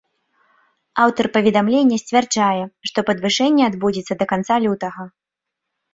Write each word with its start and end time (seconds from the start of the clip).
Аўтар 1.03 1.25
паведамлення 1.35 2.01
сцвярджае, 2.03 2.63
што 2.91 2.99
падвышэнне 3.11 3.63
адбудзецца 3.69 4.13
да 4.23 4.29
канца 4.33 4.55
лютага. 4.65 5.03